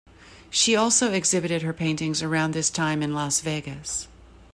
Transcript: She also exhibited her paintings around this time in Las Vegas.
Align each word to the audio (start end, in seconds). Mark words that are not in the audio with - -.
She 0.49 0.75
also 0.75 1.11
exhibited 1.11 1.61
her 1.61 1.73
paintings 1.73 2.23
around 2.23 2.53
this 2.55 2.71
time 2.71 3.03
in 3.03 3.13
Las 3.13 3.39
Vegas. 3.41 4.07